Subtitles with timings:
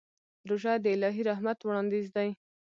[0.49, 2.29] روژه د الهي رحمت وړاندیز دی.